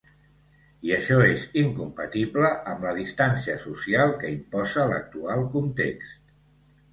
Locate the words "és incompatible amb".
1.33-2.87